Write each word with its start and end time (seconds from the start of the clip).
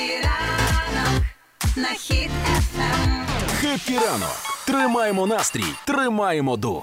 ранок 0.00 1.22
на 1.76 1.88
хід 1.88 2.30
ефем. 2.58 3.26
Хеппі 3.60 3.94
ранок. 3.94 4.36
Тримаємо 4.66 5.26
настрій, 5.26 5.64
тримаємо 5.86 6.56
дух. 6.56 6.82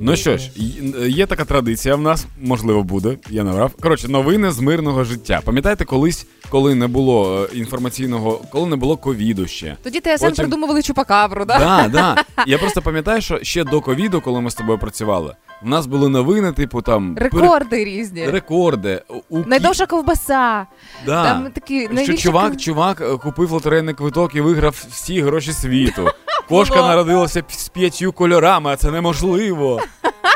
Ну 0.00 0.16
що 0.16 0.38
ж, 0.38 0.50
є 1.08 1.26
така 1.26 1.44
традиція 1.44 1.96
в 1.96 2.00
нас, 2.00 2.26
можливо, 2.42 2.82
буде, 2.82 3.16
я 3.30 3.44
не 3.44 3.50
врав. 3.50 3.72
Коротше, 3.80 4.08
новини 4.08 4.50
з 4.50 4.60
мирного 4.60 5.04
життя. 5.04 5.40
Пам'ятаєте, 5.44 5.84
колись, 5.84 6.26
коли 6.50 6.74
не 6.74 6.86
було 6.86 7.44
е, 7.52 7.56
інформаційного, 7.56 8.40
коли 8.52 8.66
не 8.66 8.76
було 8.76 8.96
ковіду 8.96 9.46
ще. 9.46 9.76
Тоді 9.82 10.00
ТСН 10.00 10.10
Потім- 10.20 10.34
придумували 10.36 10.82
чупакабру, 10.82 11.44
да? 11.44 11.58
Да, 11.58 11.88
да. 11.88 12.24
Я 12.46 12.58
просто 12.58 12.82
пам'ятаю, 12.82 13.20
що 13.20 13.38
ще 13.42 13.64
до 13.64 13.80
ковіду, 13.80 14.20
коли 14.20 14.40
ми 14.40 14.50
з 14.50 14.54
тобою 14.54 14.78
працювали, 14.78 15.34
в 15.62 15.68
нас 15.68 15.86
були 15.86 16.08
новини, 16.08 16.52
типу 16.52 16.82
там 16.82 17.16
рекорди 17.18 17.42
Рекорди 17.46 17.84
різні. 17.84 18.26
рекорди. 18.30 19.02
У 19.28 19.38
Найдовша 19.38 19.86
ковбаса. 19.86 20.66
Да. 21.06 21.24
Там 21.24 21.50
такі 21.50 21.88
Що 22.04 22.14
чувак, 22.16 22.52
ков- 22.52 22.56
чувак 22.56 23.00
е, 23.00 23.16
купив 23.16 23.50
лотерейний 23.50 23.94
квиток 23.94 24.34
і 24.34 24.40
виграв 24.40 24.84
всі 24.90 25.20
гроші 25.20 25.52
світу. 25.52 26.10
Кошка 26.48 26.76
народилася 26.76 27.42
з 27.48 27.68
п'ятью 27.68 28.12
кольорами, 28.12 28.70
а 28.70 28.76
це 28.76 28.90
неможливо. 28.90 29.80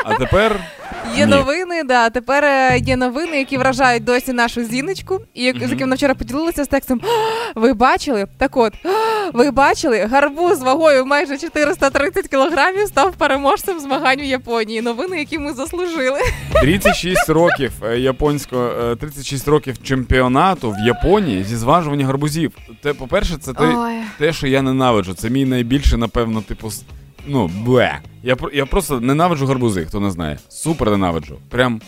А 0.05 0.13
тепер 0.15 0.59
Є 1.17 1.25
Ні. 1.25 1.31
новини, 1.31 1.83
да. 1.83 2.09
Тепер 2.09 2.45
е, 2.45 2.77
є 2.85 2.97
новини, 2.97 3.37
які 3.37 3.57
вражають 3.57 4.03
досі 4.03 4.33
нашу 4.33 4.63
зіночку, 4.63 5.19
і 5.33 5.43
як- 5.43 5.57
з 5.57 5.61
яким 5.61 5.79
вона 5.79 5.95
вчора 5.95 6.13
поділилася 6.15 6.63
з 6.63 6.67
текстом. 6.67 7.01
Ви 7.55 7.73
бачили? 7.73 8.27
Так 8.37 8.57
от, 8.57 8.73
ви 9.33 9.51
бачили? 9.51 9.99
Гарбуз 10.11 10.61
вагою 10.61 11.05
майже 11.05 11.37
430 11.37 12.27
кілограмів 12.27 12.87
став 12.87 13.13
переможцем 13.15 13.79
змагань 13.79 14.19
у 14.19 14.23
Японії. 14.23 14.81
Новини, 14.81 15.19
які 15.19 15.39
ми 15.39 15.53
заслужили. 15.53 16.19
36 16.61 17.29
років 17.29 17.71
е, 17.85 17.99
японського, 17.99 18.63
е, 18.91 18.95
36 18.95 19.47
років 19.47 19.83
чемпіонату 19.83 20.71
в 20.71 20.87
Японії 20.87 21.43
зі 21.43 21.55
зважування 21.55 22.05
гарбузів. 22.05 22.51
Те, 22.83 22.93
по-перше, 22.93 23.37
це 23.41 23.53
те, 23.53 23.63
Ой. 23.77 23.93
те, 24.19 24.33
що 24.33 24.47
я 24.47 24.61
ненавиджу. 24.61 25.13
Це 25.13 25.29
мій 25.29 25.45
найбільший, 25.45 25.99
напевно, 25.99 26.41
типу, 26.41 26.69
ну, 27.27 27.47
бе. 27.47 27.99
Я, 28.23 28.37
я 28.53 28.65
просто 28.65 28.99
ненавиджу 28.99 29.45
гарбузи, 29.45 29.85
хто 29.85 29.99
не 29.99 30.11
знає. 30.11 30.37
Супер 30.49 30.91
ненавиджу. 30.91 31.37
Прям 31.49 31.81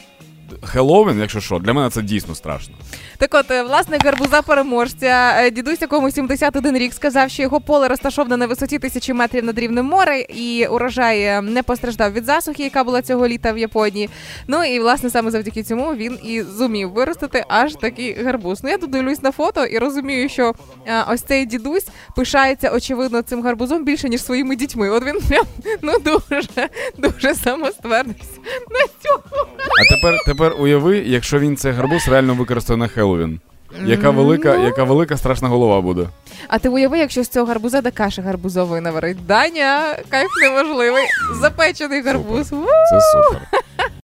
Хеллоуін, 0.66 1.20
якщо 1.20 1.40
що, 1.40 1.60
для 1.60 1.74
мене 1.74 1.90
це 1.90 2.02
дійсно 2.02 2.36
страшно. 2.36 2.76
Так 3.18 3.34
от, 3.34 3.52
е, 3.52 3.64
власник 3.64 4.06
гарбуза 4.06 4.42
переможця, 4.42 5.50
дідусь, 5.50 5.82
якому 5.82 6.12
71 6.12 6.78
рік, 6.78 6.94
сказав, 6.94 7.30
що 7.30 7.42
його 7.42 7.62
поле 7.62 7.88
розташоване 7.88 8.38
на 8.38 8.48
висоті 8.48 8.80
тисячі 8.80 9.14
метрів 9.14 9.44
над 9.44 9.60
рівнем 9.60 9.86
моря, 9.86 10.16
і 10.16 10.68
урожай 10.68 11.22
е, 11.22 11.42
не 11.42 11.64
постраждав 11.64 12.14
від 12.14 12.26
засухи, 12.26 12.64
яка 12.64 12.84
була 12.84 13.02
цього 13.02 13.28
літа 13.28 13.52
в 13.52 13.58
Японії. 13.58 14.10
Ну 14.48 14.64
і 14.64 14.80
власне 14.80 15.10
саме 15.10 15.32
завдяки 15.32 15.64
цьому 15.64 15.96
він 15.96 16.20
і 16.24 16.42
зумів 16.42 16.92
виростити 16.92 17.46
аж 17.48 17.74
такий 17.74 18.24
гарбуз. 18.24 18.64
Ну 18.64 18.70
я 18.70 18.78
тут 18.78 18.90
дивлюсь 18.90 19.24
на 19.24 19.32
фото 19.32 19.66
і 19.66 19.78
розумію, 19.78 20.30
що 20.30 20.54
е, 20.88 21.04
ось 21.10 21.22
цей 21.22 21.46
дідусь 21.46 21.88
пишається 22.16 22.70
очевидно 22.70 23.22
цим 23.22 23.44
гарбузом 23.44 23.86
більше 23.86 24.10
ніж 24.10 24.24
своїми 24.24 24.56
дітьми. 24.56 24.90
От 24.90 25.06
він 25.06 25.20
прям 25.22 25.46
ну 25.82 25.94
дуже 26.00 26.70
дуже 26.98 27.36
самоствердився 27.36 28.40
на 28.72 28.80
цьому. 29.04 29.46
А 29.58 29.96
тепер, 29.96 30.20
тепер 30.26 30.53
уяви, 30.54 30.98
якщо 30.98 31.40
він 31.40 31.58
цей 31.58 31.72
гарбуз 31.72 32.08
реально 32.08 32.34
використає 32.34 32.78
на 32.78 32.88
Хеллоуін. 32.88 33.40
Яка 33.86 34.10
велика, 34.10 34.58
Ну. 34.58 34.66
яка 34.66 34.84
велика 34.84 35.18
страшна 35.18 35.48
голова 35.48 35.82
буде. 35.82 36.08
А 36.48 36.60
ти 36.60 36.70
уяви, 36.70 36.98
якщо 37.00 37.24
з 37.24 37.28
цього 37.28 37.46
гарбуза 37.46 37.82
до 37.82 37.92
каші 37.92 38.22
гарбузової 38.22 38.82
наварить. 38.82 39.26
Даня, 39.28 39.96
кайф 40.10 40.30
неможливий. 40.42 41.04
Запечений 41.42 42.02
гарбуз. 42.02 42.48
Супер. 42.48 42.68
Це 42.90 43.00
супер. 43.02 43.42